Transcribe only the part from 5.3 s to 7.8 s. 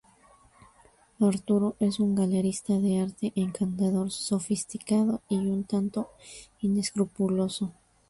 un tanto inescrupuloso.